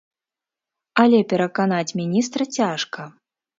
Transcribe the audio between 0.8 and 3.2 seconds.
Але пераканаць міністра цяжка.